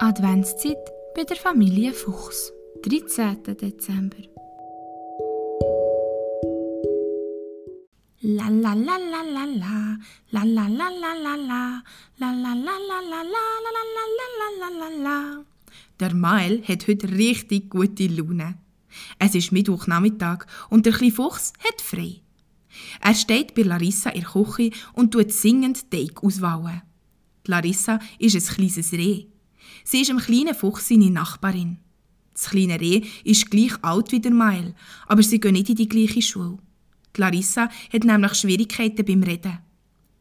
Adventszeit 0.00 0.76
bei 1.16 1.24
der 1.24 1.36
Familie 1.36 1.92
Fuchs, 1.92 2.52
13. 2.84 3.42
Dezember. 3.56 4.22
La 8.20 8.48
la 8.48 8.74
la 8.74 8.96
la 8.96 9.22
la 9.22 9.44
la, 9.44 9.98
la 10.30 10.44
la 10.44 10.68
la 10.68 10.88
la 10.88 11.14
la 11.24 11.34
la, 11.34 11.82
la 12.16 12.30
la 12.30 12.54
la 12.54 12.78
la 12.78 13.00
la 13.10 13.22
la, 14.38 14.48
la 14.60 14.68
la 14.78 15.02
la. 15.02 15.44
Der 15.98 16.14
Mael 16.14 16.62
hat 16.62 16.86
heute 16.86 17.08
richtig 17.10 17.68
gute 17.68 18.06
Laune. 18.06 18.54
Es 19.18 19.34
ist 19.34 19.50
Mittwochnachmittag 19.50 20.46
und 20.70 20.86
der 20.86 20.92
kleine 20.92 21.12
Fuchs 21.12 21.52
hat 21.58 21.80
frei. 21.80 22.20
Er 23.00 23.16
steht 23.16 23.56
bei 23.56 23.62
Larissa 23.62 24.10
in 24.10 24.20
der 24.20 24.30
Küche 24.30 24.70
und 24.92 25.10
tut 25.10 25.32
singend 25.32 25.90
Teig 25.90 26.22
auswauen. 26.22 26.82
Larissa 27.46 27.98
ist 28.20 28.36
ein 28.36 28.54
kleines 28.54 28.92
Reh. 28.92 29.26
Sie 29.84 30.00
ist 30.00 30.10
einem 30.10 30.20
kleinen 30.20 30.54
Fuchs 30.54 30.88
seine 30.88 31.10
Nachbarin. 31.10 31.78
Das 32.32 32.50
kleine 32.50 32.80
Reh 32.80 33.02
ist 33.24 33.50
gleich 33.50 33.72
alt 33.82 34.12
wie 34.12 34.20
der 34.20 34.32
Mael, 34.32 34.74
aber 35.06 35.22
sie 35.22 35.40
gehen 35.40 35.54
nicht 35.54 35.70
in 35.70 35.76
die 35.76 35.88
gleiche 35.88 36.22
Schule. 36.22 36.58
Larissa 37.18 37.68
hat 37.92 38.04
nämlich 38.04 38.34
Schwierigkeiten 38.34 39.04
beim 39.04 39.22
Reden. 39.22 39.58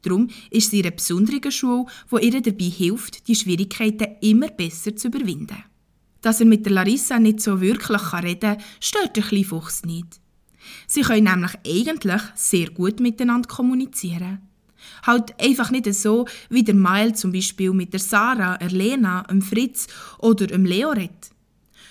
Darum 0.01 0.29
ist 0.49 0.71
sie 0.71 0.79
in 0.79 0.85
einer 0.85 0.95
besonderen 0.95 1.51
Schule, 1.51 1.85
wo 2.09 2.17
ihr 2.17 2.41
dabei 2.41 2.65
hilft, 2.65 3.27
die 3.27 3.35
Schwierigkeiten 3.35 4.15
immer 4.21 4.47
besser 4.49 4.95
zu 4.95 5.07
überwinden. 5.07 5.63
Dass 6.21 6.39
er 6.39 6.45
mit 6.45 6.65
der 6.65 6.73
Larissa 6.73 7.19
nicht 7.19 7.41
so 7.41 7.61
wirklich 7.61 8.13
reden 8.13 8.39
kann, 8.39 8.63
stört 8.79 9.15
der 9.15 9.23
kleine 9.23 9.45
Fuchs 9.45 9.85
nicht. 9.85 10.19
Sie 10.87 11.01
können 11.01 11.25
nämlich 11.25 11.51
eigentlich 11.65 12.21
sehr 12.35 12.69
gut 12.71 12.99
miteinander 12.99 13.47
kommunizieren. 13.47 14.39
Halt 15.03 15.39
einfach 15.41 15.71
nicht 15.71 15.93
so, 15.93 16.27
wie 16.49 16.63
der 16.63 16.75
Mael 16.75 17.15
zum 17.15 17.31
Beispiel 17.31 17.71
mit 17.71 17.93
der 17.93 17.99
Sarah, 17.99 18.57
der 18.57 18.69
Lena, 18.69 19.23
dem 19.23 19.41
Fritz 19.41 19.87
oder 20.19 20.47
dem 20.47 20.65
Leo 20.65 20.89
redet. 20.89 21.31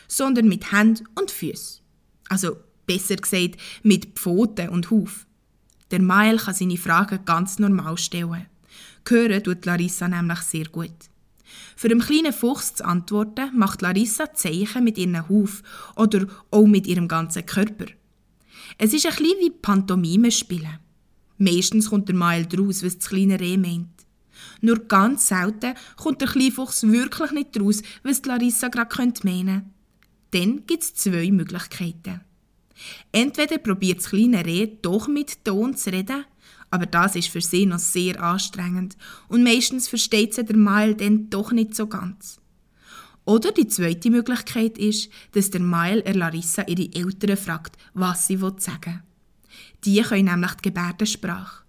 Sondern 0.09 0.49
mit 0.49 0.73
Hand 0.73 1.03
und 1.19 1.31
Füßen. 1.31 1.81
Also 2.29 2.57
besser 2.87 3.17
gesagt 3.17 3.57
mit 3.83 4.19
Pfoten 4.19 4.69
und 4.69 4.91
Huf. 4.91 5.27
Der 5.91 6.01
Mael 6.01 6.39
kann 6.39 6.55
seine 6.55 6.77
Fragen 6.77 7.25
ganz 7.25 7.59
normal 7.59 7.99
stellen. 7.99 8.47
Hören 9.09 9.43
tut 9.43 9.65
Larissa 9.65 10.09
nämlich 10.09 10.41
sehr 10.41 10.67
gut. 10.67 10.91
Für 11.77 11.89
den 11.89 12.01
kleinen 12.01 12.33
Fuchs 12.33 12.75
zu 12.75 12.85
antworten, 12.85 13.51
macht 13.57 13.83
Larissa 13.83 14.35
Zeichen 14.35 14.83
mit 14.83 14.99
ihrem 14.99 15.29
Huf 15.29 15.63
oder 15.95 16.27
auch 16.51 16.67
mit 16.67 16.87
ihrem 16.87 17.07
ganzen 17.07 17.47
Körper. 17.47 17.87
Es 18.79 18.93
ist 18.93 19.07
ein 19.07 19.15
bisschen 19.15 19.39
wie 19.41 19.51
Pantomime 19.51 20.31
spielen. 20.31 20.79
Meistens 21.39 21.91
kommt 21.91 22.09
der 22.09 22.15
Mael 22.15 22.47
draus, 22.47 22.85
was 22.85 22.99
das 22.99 23.09
kleine 23.09 23.39
Reh 23.39 23.57
meint. 23.57 23.89
Nur 24.61 24.79
ganz 24.81 25.29
selten 25.29 25.75
kommt 25.97 26.21
der 26.21 26.29
Kleinfuchs 26.29 26.83
wirklich 26.85 27.31
nicht 27.33 27.57
draus, 27.57 27.83
was 28.03 28.25
Larissa 28.25 28.69
gerade 28.69 28.91
meinen 29.25 29.47
könnte. 29.47 29.65
Dann 30.31 30.67
gibt 30.67 30.83
es 30.83 30.95
zwei 30.95 31.31
Möglichkeiten. 31.31 32.21
Entweder 33.13 33.59
probiert 33.59 33.99
das 33.99 34.11
kleine 34.11 34.45
Reh 34.45 34.69
doch 34.83 35.09
mit 35.09 35.45
Ton 35.45 35.77
zu 35.77 35.91
reden, 35.91 36.25
aber 36.71 36.87
das 36.87 37.17
ist 37.17 37.29
für 37.29 37.41
sie 37.41 37.65
noch 37.65 37.79
sehr 37.79 38.23
anstrengend 38.23 38.97
und 39.29 39.43
meistens 39.43 39.89
versteht 39.89 40.35
sie 40.35 40.45
der 40.45 40.57
Mael 40.57 40.95
dann 40.95 41.31
doch 41.31 41.53
nicht 41.53 41.75
so 41.75 41.87
ganz. 41.87 42.39
Oder 43.25 43.51
die 43.53 43.67
zweite 43.67 44.11
Möglichkeit 44.11 44.79
ist, 44.79 45.11
dass 45.33 45.51
der 45.51 45.61
Mael 45.61 46.01
er 46.01 46.15
Larissa 46.15 46.63
ihre 46.63 46.93
Eltern 46.95 47.37
fragt, 47.37 47.77
was 47.95 48.27
sie 48.27 48.37
sagen 48.37 48.85
will. 48.85 49.06
Die 49.87 50.03
können 50.03 50.25
nämlich 50.25 50.53
die 50.55 50.63
Gebärdensprache. 50.63 51.63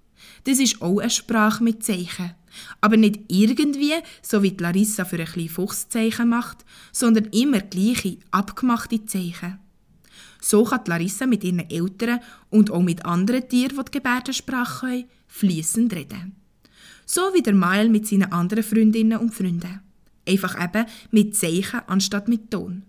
Das 0.44 0.60
ist 0.60 0.82
auch 0.82 1.00
eine 1.00 1.10
Sprache 1.10 1.64
mit 1.64 1.84
Zeichen. 1.84 2.34
Aber 2.82 2.98
nicht 2.98 3.20
irgendwie, 3.28 3.94
so 4.24 4.42
wie 4.42 4.52
die 4.52 4.64
Larissa 4.64 5.06
für 5.06 5.20
ein 5.20 5.26
kleines 5.26 5.52
Fuchszeichen 5.52 6.30
macht, 6.30 6.66
sondern 6.92 7.26
immer 7.26 7.62
gleiche, 7.62 8.18
abgemachte 8.32 9.06
Zeichen. 9.06 9.60
So 10.42 10.64
kann 10.64 10.82
Larissa 10.88 11.28
mit 11.28 11.44
ihren 11.44 11.70
Eltern 11.70 12.20
und 12.50 12.72
auch 12.72 12.82
mit 12.82 13.06
anderen 13.06 13.48
Tieren, 13.48 13.78
die 13.78 13.86
die 13.86 13.92
Gebärdensprache 13.92 14.88
können, 14.88 15.06
fließend 15.28 15.94
reden. 15.94 16.36
So 17.06 17.22
wie 17.34 17.44
der 17.44 17.54
Mael 17.54 17.90
mit 17.90 18.08
seinen 18.08 18.32
anderen 18.32 18.64
Freundinnen 18.64 19.20
und 19.20 19.34
Freunden. 19.34 19.82
Einfach 20.28 20.62
eben 20.62 20.86
mit 21.12 21.36
Zeichen 21.36 21.82
anstatt 21.88 22.28
mit 22.28 22.50
Ton. 22.50 22.84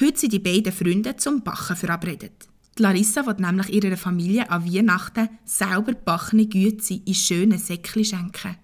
Heute 0.00 0.18
sind 0.18 0.32
die 0.32 0.38
beiden 0.38 0.72
Freunde 0.72 1.16
zum 1.16 1.42
Bachen 1.42 1.76
verabredet. 1.76 2.48
Larissa 2.78 3.26
wird 3.26 3.40
nämlich 3.40 3.72
ihrer 3.72 3.96
Familie 3.96 4.50
an 4.50 4.64
Weihnachten 4.64 5.30
selber 5.44 5.92
backene 5.92 6.46
Güte 6.46 7.00
in 7.04 7.14
schönen 7.14 7.58
Säckchen 7.58 8.04
schenken. 8.04 8.56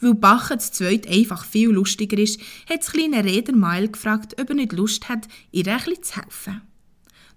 Weil 0.00 0.14
Bachen 0.14 0.58
zu 0.58 0.72
zweit 0.72 1.08
einfach 1.08 1.44
viel 1.44 1.70
lustiger 1.70 2.18
ist, 2.18 2.40
hat 2.68 2.80
das 2.80 2.92
kleine 2.92 3.24
Räder 3.24 3.54
Mael 3.54 3.88
gefragt, 3.88 4.40
ob 4.40 4.48
er 4.48 4.56
nicht 4.56 4.72
Lust 4.72 5.08
hat, 5.08 5.28
ihr 5.52 5.64
bisschen 5.64 6.02
zu 6.02 6.16
helfen. 6.16 6.62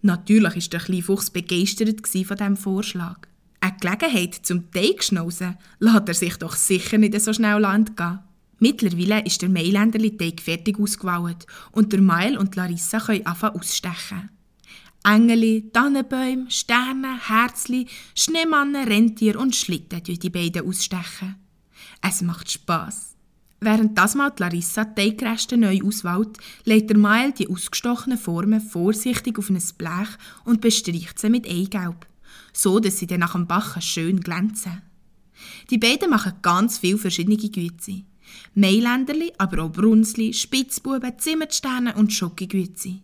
Natürlich 0.02 0.56
war 0.56 0.70
der 0.70 0.80
kleine 0.80 1.02
Fuchs 1.04 1.30
begeistert 1.30 2.08
von 2.08 2.38
diesem 2.38 2.58
Vorschlag. 2.58 3.20
Eine 3.62 3.78
Gelegenheit 3.80 4.36
zum 4.44 4.72
Teigschnauzen 4.72 5.58
lässt 5.80 6.08
er 6.08 6.14
sich 6.14 6.36
doch 6.38 6.56
sicher 6.56 6.98
nicht 6.98 7.20
so 7.22 7.32
schnell 7.32 7.64
entgehen. 7.64 8.20
Mittlerweile 8.60 9.26
ist 9.26 9.42
der 9.42 9.50
Mailänderli-Teig 9.50 10.42
fertig 10.42 10.80
ausgewählt 10.80 11.46
und 11.72 11.94
der 11.94 12.02
Mail 12.02 12.38
und 12.38 12.56
Larissa 12.56 13.00
können 13.00 13.26
anfangen 13.26 13.60
ausstechen. 13.60 14.30
Engeli, 15.04 15.70
Tannenbäume, 15.74 16.50
Sterne, 16.50 17.20
Herzli, 17.28 17.88
Schneemannen, 18.16 18.88
Rentier 18.88 19.38
und 19.38 19.56
Schlitten 19.56 20.02
die 20.04 20.30
beiden 20.30 20.68
ausstechen. 20.68 21.36
Es 22.02 22.22
macht 22.22 22.50
Spass. 22.50 23.16
Während 23.60 23.98
das 23.98 24.16
mal 24.16 24.32
Larissa 24.38 24.86
die 24.86 25.12
Teigreste 25.12 25.58
neu 25.58 25.82
auswählt, 25.84 26.38
legt 26.66 26.90
der 26.90 26.98
Mael 26.98 27.32
die 27.32 27.50
ausgestochenen 27.50 28.18
Formen 28.18 28.62
vorsichtig 28.62 29.38
auf 29.40 29.50
ein 29.50 29.62
Blech 29.78 30.10
und 30.46 30.62
bestreicht 30.62 31.20
sie 31.20 31.30
mit 31.30 31.50
Eigelb, 31.50 32.06
so 32.52 32.80
dass 32.80 33.00
sie 33.00 33.08
dann 33.08 33.22
nach 33.22 33.34
dem 33.34 33.48
Bachen 33.48 33.82
schön 33.82 34.20
glänzen. 34.20 34.82
Die 35.70 35.78
beiden 35.78 36.10
machen 36.10 36.34
ganz 36.42 36.78
viele 36.78 36.98
verschiedene 36.98 37.38
Güte. 37.38 38.04
Mailänderli, 38.56 39.32
aber 39.38 39.64
auch 39.64 39.72
Brunsli, 39.72 40.34
Spitzbuben, 40.34 41.18
Zimmersterne 41.18 41.94
und 41.96 42.12
Schokogüte. 42.12 43.00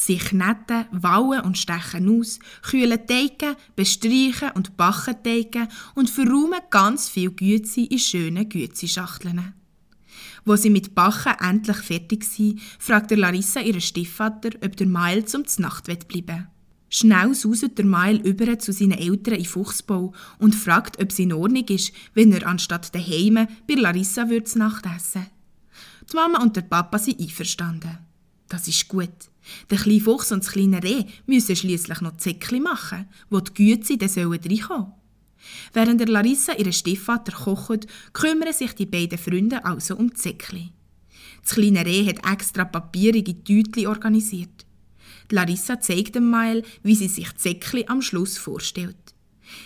Sie 0.00 0.16
kneten, 0.16 0.86
wauen 0.92 1.40
und 1.40 1.58
stechen 1.58 2.20
aus, 2.20 2.38
kühlen 2.62 3.04
Teige, 3.04 3.56
bestreichen 3.74 4.52
und 4.54 4.76
backen 4.76 5.16
Teige 5.24 5.66
und 5.96 6.08
verräumen 6.08 6.60
ganz 6.70 7.08
viel 7.08 7.32
Güte 7.32 7.80
in 7.80 7.98
schönen 7.98 8.48
Gützi-Schachteln. 8.48 9.54
Wo 10.44 10.54
sie 10.54 10.70
mit 10.70 10.94
Bachen 10.94 11.32
endlich 11.40 11.78
fertig 11.78 12.22
sind, 12.22 12.60
fragt 12.78 13.10
Larissa 13.10 13.58
ihren 13.58 13.80
Stiefvater, 13.80 14.50
ob 14.64 14.76
der 14.76 14.86
Mael 14.86 15.24
zum 15.24 15.44
Znacht 15.48 15.86
bleiben 15.86 16.28
will. 16.28 16.46
Schnell 16.90 17.34
sauset 17.34 17.76
der 17.76 17.84
Mael 17.84 18.18
über 18.18 18.56
zu 18.56 18.72
seinen 18.72 18.98
Eltern 18.98 19.34
in 19.34 19.46
Fuchsbau 19.46 20.14
und 20.38 20.54
fragt, 20.54 21.02
ob 21.02 21.10
es 21.10 21.18
in 21.18 21.32
Ordnung 21.32 21.66
ist, 21.66 21.92
wenn 22.14 22.32
er 22.32 22.46
anstatt 22.46 22.94
daheim 22.94 23.48
bei 23.66 23.74
Larissa 23.74 24.30
würde 24.30 24.58
Nacht 24.60 24.86
essen. 24.86 25.26
Die 26.10 26.14
Mama 26.14 26.40
und 26.40 26.54
der 26.54 26.62
Papa 26.62 26.98
sind 26.98 27.20
einverstanden. 27.20 28.07
Das 28.48 28.66
ist 28.66 28.88
gut. 28.88 29.10
Der 29.70 29.78
kleine 29.78 30.00
Fuchs 30.00 30.32
und 30.32 30.44
das 30.44 30.52
kleine 30.52 30.82
Reh 30.82 31.04
müssen 31.26 31.56
schließlich 31.56 32.00
noch 32.00 32.16
Zäckchen 32.16 32.62
machen, 32.62 33.06
wo 33.30 33.40
die 33.40 33.54
Güte 33.54 33.96
dann 33.96 34.08
reinkommen 34.08 34.40
sollen. 34.68 34.92
Während 35.72 36.00
der 36.00 36.08
Larissa 36.08 36.54
ihren 36.54 36.72
Stiefvater 36.72 37.32
kocht, 37.32 37.86
kümmern 38.12 38.52
sich 38.52 38.72
die 38.74 38.86
beiden 38.86 39.18
Freunde 39.18 39.64
also 39.64 39.96
um 39.96 40.10
die 40.10 40.20
Säckchen. 40.20 40.70
Das 41.42 41.54
kleine 41.54 41.84
Reh 41.84 42.06
hat 42.06 42.30
extra 42.30 42.64
papierige 42.64 43.42
Tütli 43.42 43.86
organisiert. 43.86 44.66
Die 45.30 45.34
Larissa 45.34 45.80
zeigt 45.80 46.14
dem 46.14 46.28
Mael, 46.30 46.64
wie 46.82 46.94
sie 46.94 47.08
sich 47.08 47.30
die 47.32 47.40
Säckchen 47.40 47.88
am 47.88 48.02
Schluss 48.02 48.38
vorstellt. 48.38 48.96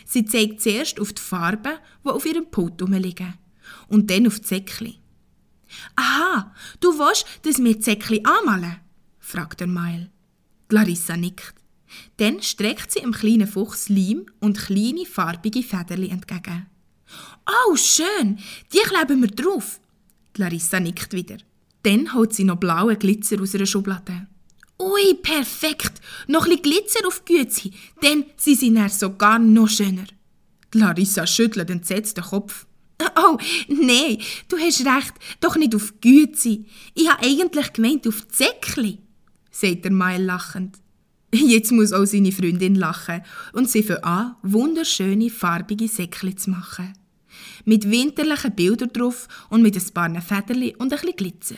Sie 0.04 0.25
zeigt 0.25 0.60
zuerst 0.60 1.00
auf 1.00 1.12
die 1.12 1.22
Farben, 1.22 1.78
die 2.04 2.09
auf 2.09 2.26
ihrem 2.26 2.50
Pult 2.50 2.81
liegen, 2.81 3.34
und 3.88 4.10
dann 4.10 4.26
auf 4.26 4.41
die 4.41 4.47
Säckchen. 4.47 4.94
Aha, 5.97 6.55
du 6.81 6.99
willst, 6.99 7.26
dass 7.43 7.62
wir 7.62 7.75
die 7.76 7.82
Säckchen 7.82 8.25
anmalen? 8.25 8.76
fragt 9.19 9.61
der 9.61 9.67
Mael. 9.67 10.11
Larissa 10.70 11.17
nickt. 11.17 11.55
Dann 12.17 12.43
streckt 12.43 12.91
sie 12.91 13.00
dem 13.00 13.12
kleinen 13.12 13.47
Fuchs 13.47 13.88
Leim 13.88 14.26
und 14.41 14.58
kleine 14.58 15.05
farbige 15.06 15.62
Federli 15.62 16.08
entgegen. 16.08 16.67
Oh, 17.47 17.76
schön, 17.76 18.38
die 18.73 18.79
kleben 18.79 19.20
wir 19.20 19.29
drauf. 19.29 19.81
Larissa 20.37 20.81
nickt 20.81 21.12
wieder. 21.12 21.37
Dann 21.82 22.14
holt 22.14 22.32
sie 22.32 22.44
noch 22.44 22.56
blauen 22.56 22.99
Glitzer 22.99 23.41
aus 23.41 23.55
ihrer 23.55 23.67
Schublade. 23.67 24.26
Ui, 24.79 25.14
perfekt! 25.14 26.00
Noch 26.26 26.47
ein 26.47 26.61
Glitzer 26.62 27.06
auf 27.06 27.23
die 27.25 27.35
Güte, 27.35 27.70
dann 28.00 28.25
sind 28.37 28.58
sie 28.58 28.75
dann 28.75 28.88
sogar 28.88 29.38
noch 29.38 29.69
schöner. 29.69 30.06
Larissa 30.73 31.26
schüttelt 31.26 31.70
entsetzt 31.70 32.17
den 32.17 32.25
Kopf. 32.25 32.67
Oh, 33.16 33.38
nein, 33.69 34.19
du 34.49 34.58
hast 34.58 34.81
recht, 34.81 35.14
doch 35.40 35.56
nicht 35.56 35.75
auf 35.75 35.94
Güte. 36.00 36.64
Ich 36.94 37.08
habe 37.08 37.25
eigentlich 37.25 37.72
gemeint 37.72 38.06
auf 38.06 38.26
Zäckli, 38.28 38.99
sagt 39.50 39.84
der 39.84 39.93
Mael 39.93 40.25
lachend. 40.25 40.78
Jetzt 41.34 41.72
muss 41.72 41.93
auch 41.93 42.04
seine 42.04 42.32
Freundin 42.32 42.75
lachen 42.75 43.22
und 43.52 43.69
sie 43.69 43.82
fängt 43.82 44.04
an, 44.04 44.37
wunderschöne 44.43 45.31
farbige 45.31 45.88
Säckchen 45.88 46.37
zu 46.37 46.50
machen. 46.50 46.93
Mit 47.64 47.90
winterlichen 47.90 48.54
Bildern 48.54 48.93
drauf 48.93 49.28
und 49.49 49.62
mit 49.62 49.76
ein 49.76 49.94
paar 49.94 50.20
Federli 50.20 50.75
und 50.76 50.93
ein 50.93 51.16
Glitzer. 51.16 51.56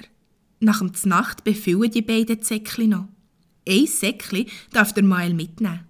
Nach 0.60 0.78
dem 0.78 0.94
Znacht 0.94 1.42
befüllen 1.42 1.90
die 1.90 2.02
beiden 2.02 2.42
Säckchen 2.42 2.90
noch. 2.90 3.08
Ein 3.68 3.86
Säckchen 3.86 4.46
darf 4.72 4.92
der 4.92 5.02
Mael 5.02 5.34
mitnehmen. 5.34 5.80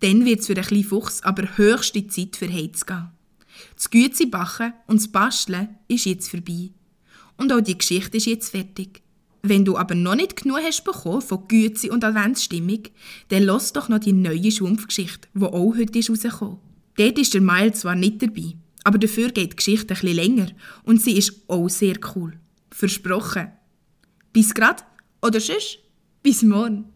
Dann 0.00 0.24
wird 0.24 0.40
es 0.40 0.46
für 0.46 0.54
den 0.54 0.64
kleinen 0.64 0.84
Fuchs 0.84 1.22
aber 1.22 1.56
höchste 1.56 2.06
Zeit 2.06 2.36
für 2.36 2.50
Heiz 2.50 2.86
gehen. 2.86 3.10
Das 3.74 3.90
Gützi 3.90 4.26
backen 4.26 4.72
und 4.86 5.00
das 5.00 5.08
Basteln 5.08 5.68
ist 5.88 6.06
jetzt 6.06 6.30
vorbei. 6.30 6.70
Und 7.36 7.52
auch 7.52 7.60
die 7.60 7.76
Geschichte 7.76 8.16
ist 8.16 8.26
jetzt 8.26 8.50
fertig. 8.50 9.02
Wenn 9.42 9.64
du 9.64 9.76
aber 9.76 9.94
noch 9.94 10.16
nicht 10.16 10.42
genug 10.42 10.58
hast 10.62 10.82
bekommen 10.82 11.22
von 11.22 11.46
Gützi 11.46 11.90
und 11.90 12.04
Adventsstimmung, 12.04 12.84
dann 13.28 13.44
lass 13.44 13.72
doch 13.72 13.88
noch 13.88 14.00
die 14.00 14.12
neue 14.12 14.50
Schwumpfgeschichte, 14.50 15.28
die 15.34 15.44
auch 15.44 15.76
heute 15.76 15.98
ist. 15.98 16.10
Dort 16.10 17.18
ist 17.18 17.34
der 17.34 17.40
Mael 17.40 17.72
zwar 17.74 17.94
nicht 17.94 18.22
dabei, 18.22 18.56
aber 18.82 18.98
dafür 18.98 19.30
geht 19.30 19.52
die 19.52 19.56
Geschichte 19.56 19.86
bisschen 19.86 20.16
länger 20.16 20.48
und 20.82 21.00
sie 21.00 21.16
ist 21.16 21.42
auch 21.48 21.68
sehr 21.68 21.96
cool. 22.14 22.32
Versprochen. 22.70 23.52
Bis 24.32 24.54
grad 24.54 24.84
oder 25.22 25.38
tschüss, 25.38 25.78
bis 26.22 26.42
morgen. 26.42 26.95